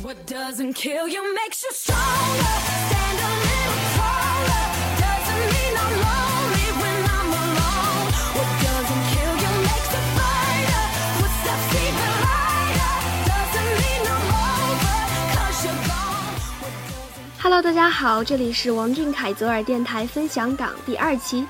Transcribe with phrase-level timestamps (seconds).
[0.00, 2.54] What doesn't kill you makes you stronger.
[2.88, 4.64] Stand a little taller.
[4.98, 8.10] Doesn't mean I'm lonely when I'm alone.
[8.34, 10.84] What doesn't kill you makes a fighter.
[11.18, 12.94] Footsteps even lighter.
[13.30, 14.96] Doesn't mean I'm over.
[15.34, 16.34] Cause you're gone.
[16.62, 21.46] What doesn't Hello，大家好，这里是王俊凯左耳电台分享档第二期。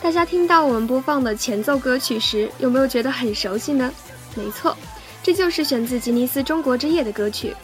[0.00, 3.92] 大家听到我们播放的前奏歌曲时，有没有觉得很熟悉呢？
[4.34, 4.76] 没错，
[5.22, 7.54] 这就是选自吉尼斯中国之夜的歌曲。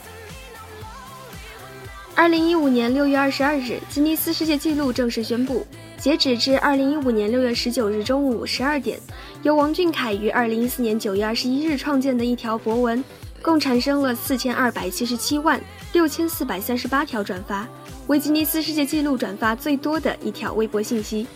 [2.15, 5.67] 二零一五年六月二十二日，吉尼斯世界纪录正式宣布，
[5.99, 8.99] 截止至二零一五年六月十九日中午十二点，
[9.43, 13.03] 由王俊凯于二零一四年九月二十一日创建的一条博文，
[13.41, 15.61] 共产生了四千二百七十七万
[15.93, 17.69] 六千四百三十八条转发，
[18.09, 21.27] 为吉尼斯世界纪录转发最多的一条微博信息。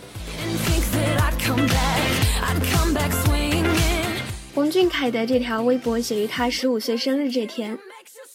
[4.73, 7.77] 俊凯的这条微博写于他十五岁生日这天，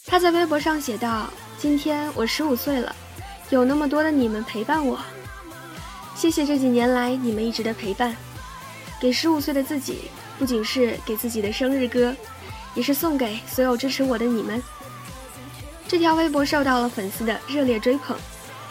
[0.07, 2.95] 他在微博上写道：“今天我十五岁了，
[3.51, 5.01] 有那么多的你们陪伴我，
[6.15, 8.15] 谢谢这几年来你们一直的陪伴。
[9.01, 10.03] 给十五岁的自己，
[10.39, 12.15] 不仅是给自己的生日歌，
[12.73, 14.63] 也是送给所有支持我的你们。”
[15.89, 18.17] 这条微博受到了粉丝的热烈追捧，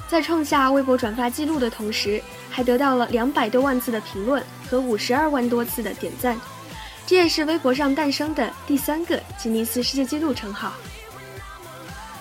[0.08, 6.40] 在创下微博转发记录的同时，还得到了两百多万次的评论和五十二万多次的点赞。
[7.08, 10.74] 这也是微博上诞生的第三个吉尼斯世界纪录称号。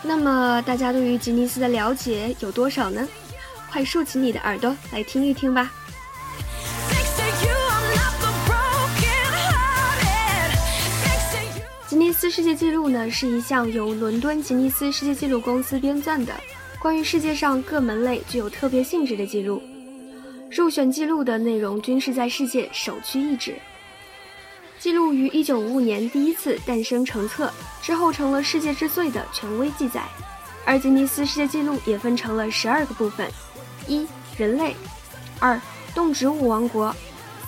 [0.00, 3.06] 那么，大家对于吉尼斯的了解有多少呢？
[3.68, 5.72] 快竖起你的耳朵来听一听吧。
[11.88, 16.32] 吉尼斯世界纪录呢，是一项由伦敦吉尼斯世界纪录公司编撰的
[16.78, 19.60] 关于世界上各门类具有特别性质的记录。
[20.48, 23.56] 入选记录的内容均是在世界首屈一指。
[24.86, 30.04] 记录于1955年第一次诞生成册，之后成了世界之最的权威记载。
[30.64, 33.28] 而吉尼斯世界纪录也分成了十二个部分：
[33.88, 34.06] 一、
[34.36, 34.74] 人类；
[35.40, 35.60] 二、
[35.92, 36.94] 动植物王国；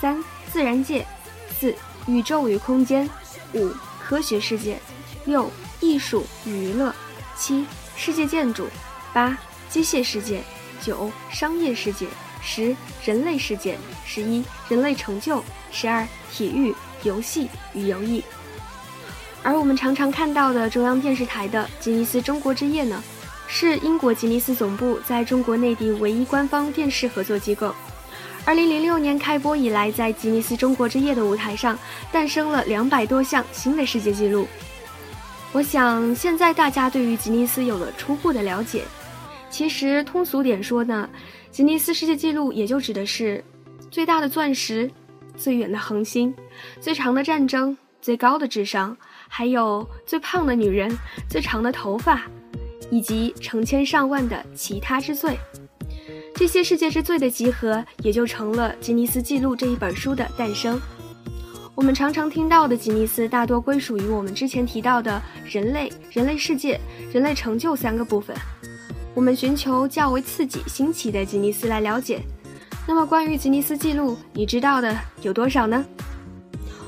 [0.01, 0.21] 三、
[0.53, 1.05] 自然界；
[1.61, 1.73] 四、
[2.09, 3.09] 宇宙与空间；
[3.55, 3.71] 五、
[4.05, 4.75] 科学世界；
[5.25, 5.49] 六、
[5.79, 6.93] 艺术与娱乐；
[7.37, 7.65] 七、
[7.95, 8.65] 世界建筑；
[9.13, 9.39] 八、
[9.71, 10.41] 机械世界；
[10.83, 12.07] 九、商业世界；
[12.43, 12.75] 十、
[13.05, 15.41] 人类世界；十一、人类成就；
[15.71, 18.23] 十二、体育、游戏与游艺。
[19.43, 23.03] 而我们常常看到的中央电视台的吉尼斯中国之夜呢，
[23.47, 27.75] 是英国吉尼斯总部在中国内地唯一官方电视合作机构。
[28.45, 31.79] 二零零六年开播以来，在吉尼斯中国之夜的舞台上，
[32.11, 34.49] 诞生了两百多项新的世界纪录。
[35.53, 38.85] 我想，现在大家对于吉尼斯有了初步的了解。
[39.51, 41.09] 其实通俗点说呢，
[41.51, 43.43] 吉尼斯世界纪录也就指的是
[43.91, 44.91] 最大的钻石、
[45.39, 46.35] 最远的恒星、
[46.81, 48.97] 最长的战争、最高的智商，
[49.29, 50.95] 还有最胖的女人、
[51.31, 52.23] 最长的头发，
[52.91, 55.39] 以及成千上万的其他之最。
[56.35, 60.81] 这些世界之最的集合，也就成了吉尼斯纪录这一本书的诞生。
[61.75, 66.81] 我们常常听到的吉尼斯，大多归属于我们之前提到的人类、人类世界、
[67.13, 68.37] 人类成就三个部分。
[69.15, 72.21] 我们寻求较为刺激、新奇的吉尼斯来了解。
[72.89, 75.85] 那么，关于吉尼斯纪录，你知道的有多少呢？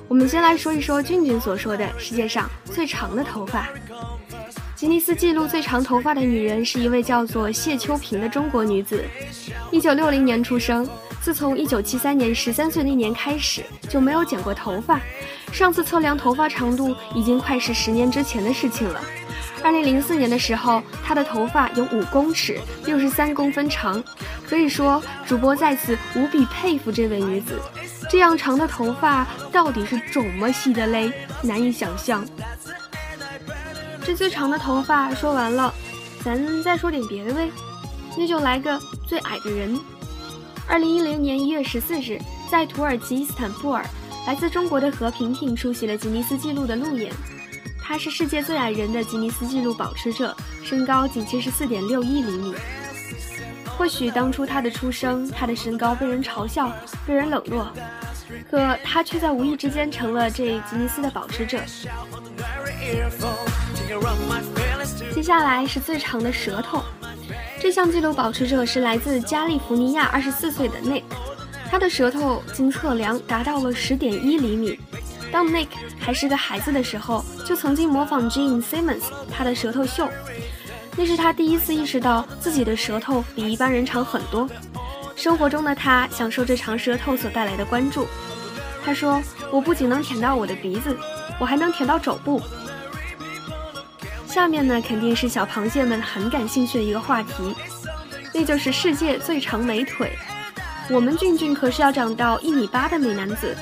[0.09, 3.69] 我们先来说一说俊俊所说的世界上最长的头发。
[4.75, 9.05] 吉尼斯纪录最长头发的女人是一位叫做谢秋萍的中国女子，
[9.71, 10.89] 一九六零年出生。
[11.21, 14.99] 自从一九七三年十三岁那年开始，就没有剪过头发。
[15.53, 18.99] 上次测量头发长度已经快是十年之前的事情了。
[19.63, 24.03] 二零零四年的时候，她的头发有五公尺，六十三公分长。
[24.51, 27.57] 所以说，主播在此无比佩服这位女子。
[28.11, 31.13] 这样长的头发到底是怎么细的嘞？
[31.41, 32.27] 难以想象。
[34.05, 35.73] 这最长的头发说完了，
[36.25, 37.49] 咱再说点别的呗，
[38.19, 39.79] 那就来个最矮的人。
[40.67, 42.19] 二零一零年一月十四日，
[42.51, 43.87] 在土耳其伊斯坦布尔，
[44.27, 47.13] 来自中国的何平平出席了吉尼斯纪录的路演。
[47.81, 52.53] 她是世界最矮人的吉尼斯纪录保持者，身高仅七十四点六一厘米。
[53.81, 56.71] 或许当初他的出生，他的身高被人嘲笑，
[57.07, 57.67] 被人冷落，
[58.51, 61.59] 可他却在无意之间成了这吉尼斯的保持者。
[65.15, 66.83] 接下来是最长的舌头，
[67.59, 71.05] 这项纪录保持者是来自加利福尼亚二十四岁的 Nick，
[71.71, 74.79] 他的舌头经测量达到了十点一厘米。
[75.33, 75.69] 当 Nick
[75.99, 79.05] 还是个孩子的时候，就曾经模仿 Gene Simmons
[79.35, 80.07] 他的舌头秀，
[81.01, 84.47] 那是他第一次意识到自己的舌头比一般人长很多。
[85.17, 88.07] 生活中的他享受这长舌头所带来的关注。
[88.85, 90.95] 他说：“我不仅能舔到我的鼻子，
[91.39, 92.43] 我还能舔到肘部。”
[94.29, 97.57] 下面呢，肯定是小螃蟹们很感兴趣的一个话题，
[98.35, 100.13] 那就是世界最长美腿。
[100.91, 103.57] 我们俊俊可是要长到一米八的美男子，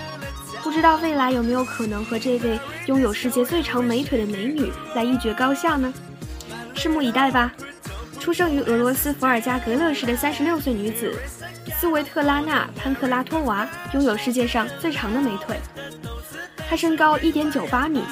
[0.65, 5.95] 不知道未来有没有可能和这位拥有世界最长美腿的美女来一决高下呢？
[6.79, 7.53] 拭目以待吧。
[8.21, 11.13] 出生于俄罗斯伏尔加格勒市的三十六岁女子
[11.79, 15.59] 斯维特拉娜·潘克拉托娃拥有世界上最长的美腿，
[16.69, 18.03] 她身高一点九八米。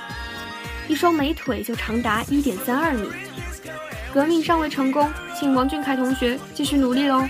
[0.88, 3.08] 一双美腿就长达一点三二米。
[4.14, 7.28] 革命尚未成功，请王俊凯同学继续努力喽！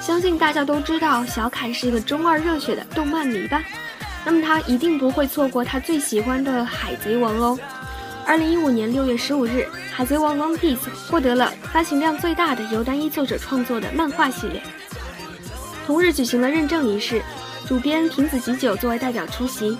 [0.00, 3.62] 相信大家都知道，小凯是一个中二热血的动漫迷吧？
[4.24, 7.58] 那么他一定不会错过他最喜欢的《海贼王》哦。
[8.26, 10.76] 二零一五年六月十五日，《海贼王 One Piece》
[11.10, 14.62] 获得了发行量最大的由单一作者创作的漫画系列。
[15.86, 17.22] 同日举行了认证仪式。
[17.66, 19.78] 主编平子吉久作为代表出席。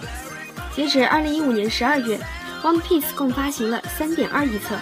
[0.75, 2.19] 截止二零一五年十二月，
[2.63, 4.75] 《One Piece》共发行了三点二亿册。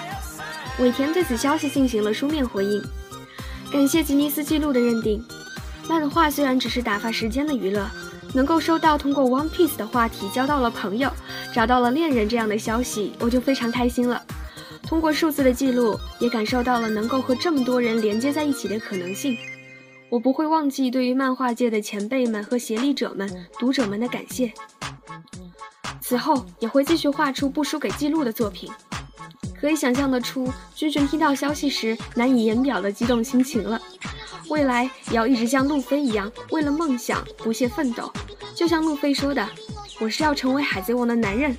[0.79, 2.81] 尾田对此消息进行了书面回应，
[3.73, 5.21] 感谢吉尼斯纪录的认定。
[5.89, 7.91] 漫画虽然只是打发时间的娱乐，
[8.35, 11.11] 能够收到通过《One Piece》的话题交到了朋友、
[11.55, 14.23] 找到了恋人这样的消息，我就非常开心了。
[14.83, 19.37] 通过数字的记录，也感受到了能够和这么多人连接在一起的可能性。
[20.09, 24.53] 我不会忘记对于漫画界的前辈们和协力者们、读者们的感谢。
[26.01, 28.71] 此后也会继续画出不输给记录的作品。
[29.59, 33.81] 可以想象得出，君君听到消息时难以言表的激动心情了。
[34.53, 38.13] 未来也要一直像路飞一样，为了梦想不懈奋斗。
[38.55, 39.49] 就像路飞说的
[39.99, 41.57] ：“我是要成为海贼王的男人。”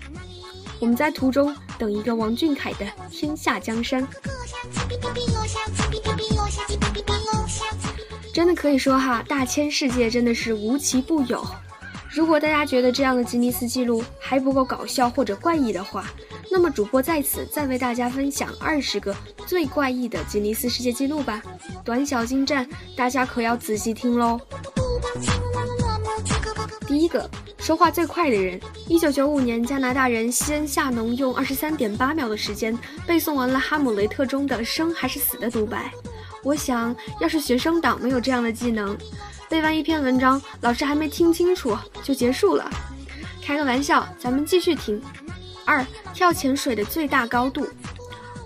[0.80, 4.07] 我们在途中等一个王俊凯的天下江山。
[8.31, 11.44] 真的可以说哈，大千世界真的是无奇不有。
[12.13, 16.06] 如果大家觉得这样的吉尼斯纪录还不够搞笑或者怪异的话，
[16.51, 19.15] 那么主播在此再为大家分享二十个
[19.48, 21.42] 最怪异的吉尼斯世界纪录吧。
[21.83, 24.39] 短小精湛，大家可要仔细听喽。
[26.88, 27.27] 第一个，
[27.57, 28.59] 说话最快的人。
[28.88, 32.77] 一九九五年，加拿大人西恩·夏农用二十三点八秒的时间
[33.07, 35.92] 背诵完了《哈姆雷特》中的“生还是死”的独白。
[36.44, 38.95] 我想要是学生党没有这样的技能，
[39.54, 42.68] 背完一篇文章，老师还没听清楚就结束了。
[43.40, 45.00] 开个玩笑，咱们继续听。
[45.64, 47.68] 二，跳潜水的最大高度。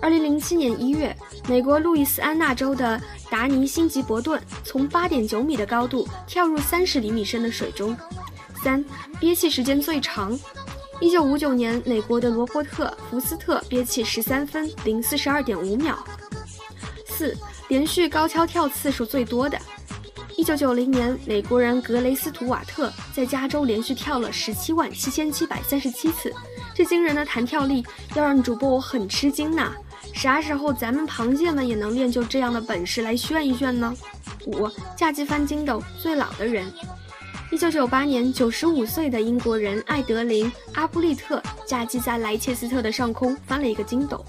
[0.02, 1.16] 二零零七年一月，
[1.48, 3.00] 美国路易斯安那州的
[3.30, 7.96] 达尼辛吉伯顿从八点九米的高度跳入三十厘米深的水中。
[8.62, 8.84] 三，
[9.18, 10.38] 憋气时间最长。
[11.00, 15.98] 一九五九年，美国的罗伯特福斯特憋气十三分零四十二点五秒。
[17.06, 17.34] 四。
[17.68, 19.58] 连续高跷跳次数最多的，
[20.38, 26.32] 一九九零年，美国人格雷斯图瓦特在加州连续跳了十七万七千七百三十七次，
[26.72, 29.72] 这惊人的弹跳力要让主播我很吃惊呐！
[30.14, 33.92] 啥时候咱们螃蟹们也能练就这样的本事来炫一炫呢？
[34.46, 36.72] 五，架机翻筋斗最老的人，
[37.50, 44.24] 一九九八年，九十五岁的英国人艾德林阿布利特架机在莱切斯特的上空翻了一个筋斗。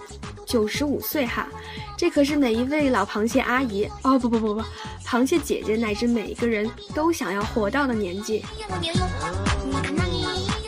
[0.50, 1.48] 九十五岁哈，
[1.96, 4.64] 这可是每一位老螃蟹阿姨哦不不不不，
[5.06, 8.44] 螃蟹姐姐乃至每一个人都想要活到的年纪。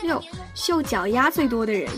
[0.04, 0.22] 六，
[0.54, 1.90] 秀脚丫最多的人，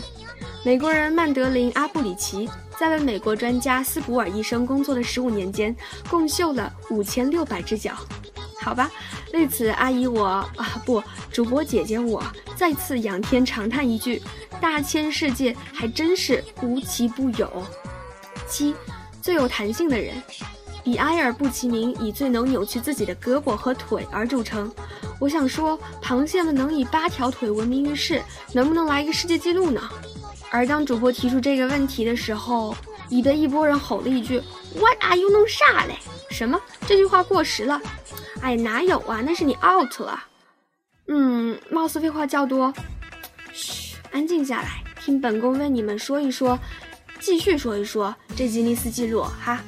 [0.65, 5.75] 美国人曼德林阿布里奇在为美国专家斯普尔医生工作的十五年间，
[6.09, 7.93] 共秀了五千六百只脚。
[8.65, 8.89] 好吧，
[9.31, 12.23] 为此阿姨我啊不，主播姐姐我
[12.55, 14.19] 再次仰天长叹一句。
[14.59, 17.47] 大千世界还真是无奇不有。
[18.49, 18.73] 七，
[19.21, 20.15] 最有弹性的人，
[20.83, 24.73] 比埃尔布齐明以最能扭曲自己的胳膊和腿而著称。
[25.19, 28.19] 我想说，螃蟹们能以八条腿闻名于世，
[28.51, 29.79] 能不能来一个世界纪录呢？
[30.49, 32.75] 而当主播提出这个问题的时候，
[33.09, 34.41] 已被一波人吼了一句
[34.73, 35.99] ：“What are you 弄啥嘞？
[36.31, 36.59] 什么？
[36.87, 37.79] 这句话过时了？
[38.45, 39.21] 哎，哪有啊？
[39.25, 40.23] 那是你 out 了。
[41.07, 42.71] 嗯，貌似废话较多。
[43.51, 46.59] 嘘。”安静下来，听本宫为你们说一说，
[47.19, 49.59] 继续说一说这吉尼斯纪录哈。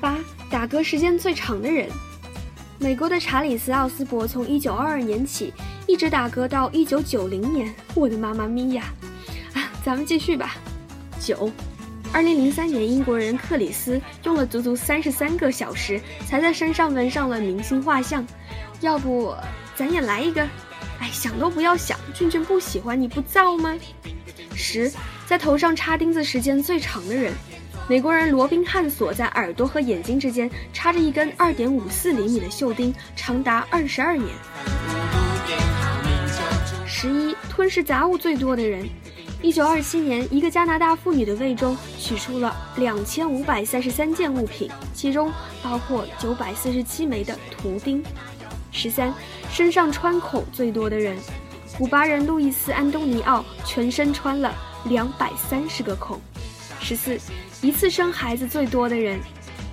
[0.00, 0.16] 八
[0.48, 1.90] 打嗝时间最长的人，
[2.78, 5.52] 美国的查理斯奥斯伯从一九二二年起
[5.88, 8.84] 一直打嗝到一九九零年，我的妈妈咪呀！
[9.54, 10.54] 啊，咱们继续吧。
[11.20, 11.50] 九，
[12.12, 18.24] 二零零三年，英国人克里斯用了足足三十三个小时才在身上纹上了明星画像，
[18.82, 19.34] 要不
[19.74, 20.42] 咱也来一个？
[21.00, 23.74] 哎，想都不要想，俊俊不喜欢你不造吗？
[24.54, 24.92] 十，
[25.26, 27.32] 在头上插钉子时间最长的人，
[27.88, 34.28] 美国人罗宾汉索在耳朵和眼睛之间插着一根二点五四厘米的锈钉，长达二十二年。
[36.86, 38.86] 十一，吞噬杂物最多的人。
[39.42, 48.00] 一九二七年，一个加拿大妇女的胃中取出了两千五百三十三件物品，其中包括九百四十七枚的图钉。
[48.70, 49.12] 十三，
[49.50, 51.18] 身上穿孔最多的人，
[51.76, 56.20] 古巴人路易斯·安东尼奥全身穿了两百三十个孔。
[56.80, 57.18] 十四，
[57.60, 59.18] 一次生孩子最多的人，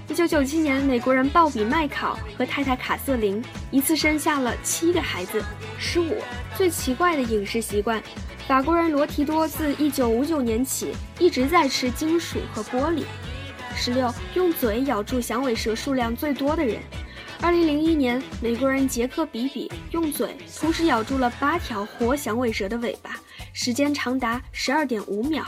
[0.07, 5.43] 一九九七年，美国人鲍比·麦考和太太卡瑟琳一次生下了七个孩子。
[5.77, 6.17] 十五，
[6.57, 8.01] 最奇怪的饮食习惯。
[8.49, 13.03] 法国人罗提多自1959年起一直在吃金属和玻璃。
[13.75, 16.81] 十六，用嘴咬住响尾蛇数量最多的人。
[17.43, 23.15] 2001年，美国人杰克比比用嘴同时咬住了八条活响尾蛇的尾巴，
[23.53, 25.45] 时间长达12.5秒。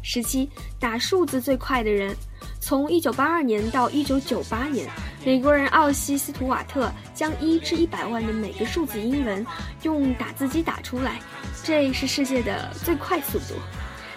[0.00, 0.48] 十七，
[0.78, 2.14] 打数字最快的人。
[2.62, 4.88] 从1982年到1998年，
[5.24, 9.44] 美国人奥西斯图瓦特将一至一百万的每个数字英文
[9.82, 11.18] 用打字机打出来。
[11.64, 13.56] 这是世界的最快速度。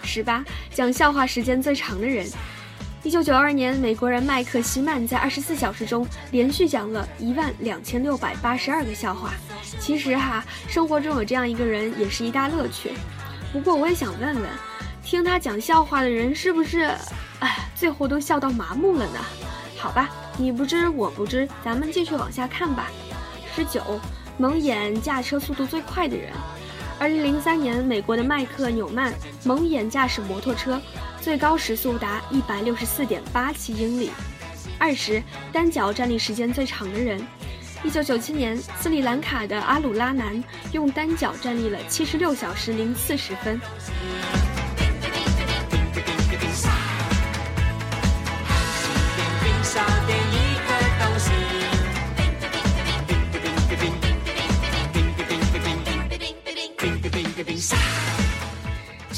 [0.03, 2.27] 十八，讲笑话时间最长的人。
[3.01, 9.33] 一九九二年，美国人麦克西曼在二十四小时中连续讲了一万两千六百八十二个笑话。
[9.79, 12.91] 其实哈，生活中有这样一个人也是一大乐趣。
[13.51, 14.43] 不过我也想问问，
[15.05, 16.91] 听他讲笑话的人是不是，
[17.39, 19.19] 哎，最后都笑到麻木了呢？
[19.77, 22.89] 好吧，你不知我不知，咱们继续往下看吧。
[23.55, 24.01] 十九，
[24.37, 26.33] 蒙眼驾车速度最快的人。
[26.97, 30.81] 二零零三年，美国的麦克纽曼蒙眼驾驶摩托车，
[31.21, 34.09] 最高时速达一百六十四点八七英里。
[34.79, 35.21] 二十，
[35.53, 37.25] 单脚站立时间最长的人。
[37.83, 43.61] 一九九七年，斯里兰卡的阿鲁拉南用单脚站立了七十六小时零四十分。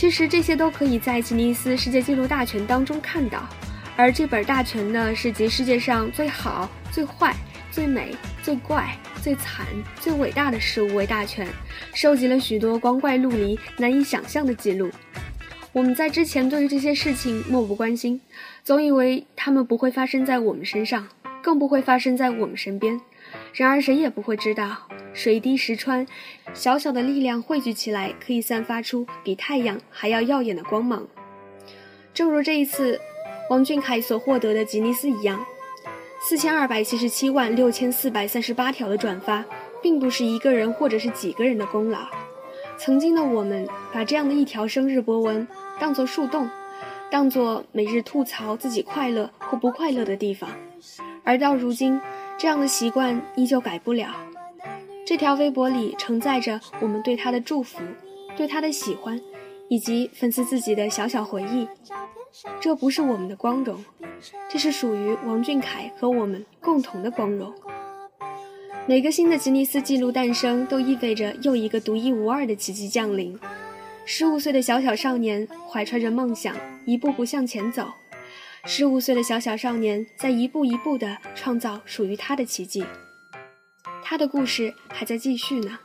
[0.07, 3.45] 其实这些都可以在吉尼斯世界纪录大全当中看到，
[3.97, 7.35] 而这本大全呢是集世界上最好、最坏、
[7.69, 9.67] 最美、最怪、最惨、
[9.99, 11.45] 最伟大的事物为大全，
[11.93, 14.89] 收集了许多光怪陆离、难以想象的记录。
[15.73, 18.21] 我们在之前对于这些事情漠不关心，
[18.63, 21.05] 总以为它们不会发生在我们身上，
[21.43, 23.01] 更不会发生在我们身边。
[23.51, 24.87] 然而谁也不会知道。
[25.17, 26.05] 水滴石穿，
[26.53, 31.07] 小小的力量汇聚起来，可以散发出比太阳还要耀眼的光芒。
[32.13, 33.01] 正如这一次
[33.50, 35.43] 王俊凯所获得的吉尼斯一样，
[36.21, 39.43] 四千二百七十七万六千四百三十八条的转发，
[39.81, 42.01] 并不是一个人或者是几个人的功劳。
[42.77, 45.47] 曾经的我们，把这样的一条生日博文
[45.79, 46.47] 当作树洞，
[47.09, 50.47] 当作每日吐槽自己快乐或不快乐的地方，
[51.24, 52.00] 而到如今，
[52.38, 54.09] 这样的习惯依旧改不了。
[55.07, 57.79] 这条微博里承载着我们对他的祝福，
[58.35, 59.17] 对他的喜欢，
[59.69, 61.65] 以及粉丝自己的小小回忆。
[62.59, 63.81] 这不是我们的光荣，
[64.49, 67.53] 这是属于王俊凯和我们共同的光荣。
[68.85, 73.39] 每个新的吉尼斯纪录诞生，都意味着又一个独一无二的奇迹降临。
[74.03, 77.87] 十五岁的小小少年怀揣着梦想，一步步向前走。
[78.65, 82.83] 十五岁的小小少年在一步一步地创造属于他的奇迹。
[84.09, 85.77] 他的故事还在继续呢，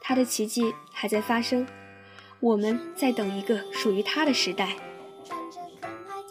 [0.00, 1.64] 他的奇迹还在发生，
[2.40, 4.74] 我们在等一个属于他的时代。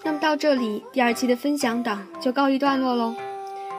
[0.03, 3.15] 那么到这里，第二期的分享档就告一段落喽。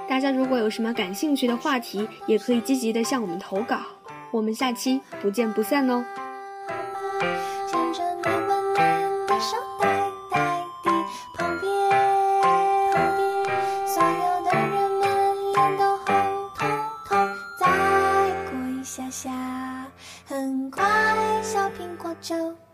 [0.08, 3.82] 大家如果有什么感兴趣的话题，也可以积极的向我们投稿。
[4.30, 6.02] 我们下期不见不散哦。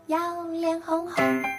[0.07, 1.56] 要脸红红。